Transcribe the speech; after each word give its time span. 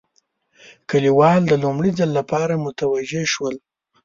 کلیوال 0.89 1.41
د 1.47 1.53
لومړي 1.63 1.91
ځل 1.99 2.09
لپاره 2.19 2.61
متوجه 2.65 3.23
شول. 3.33 3.55